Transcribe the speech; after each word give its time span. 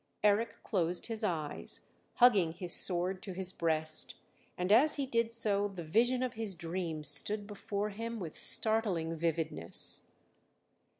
Eric 0.23 0.63
closed 0.63 1.05
his 1.05 1.23
eyes, 1.23 1.81
hugging 2.15 2.53
his 2.53 2.73
sword 2.73 3.21
to 3.21 3.33
his 3.33 3.53
breast; 3.53 4.15
and 4.57 4.71
as 4.71 4.95
he 4.95 5.05
did 5.05 5.31
so 5.31 5.67
the 5.67 5.83
vision 5.83 6.23
of 6.23 6.33
his 6.33 6.55
dream 6.55 7.03
stood 7.03 7.45
before 7.45 7.91
him 7.91 8.19
with 8.19 8.35
startling 8.35 9.13
vividness. 9.15 10.07